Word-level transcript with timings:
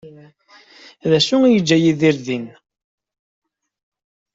D 1.09 1.11
acu 1.17 1.35
ay 1.45 1.55
iga 1.59 1.77
Yidir 1.83 2.17
din? 2.25 2.45